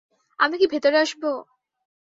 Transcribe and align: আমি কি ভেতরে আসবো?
আমি 0.39 0.55
কি 0.57 0.65
ভেতরে 0.67 0.97
আসবো? 0.97 1.31